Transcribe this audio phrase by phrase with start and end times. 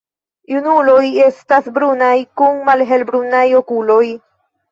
[0.53, 4.03] Junuloj estas brunaj kun malhelbrunaj okuloj.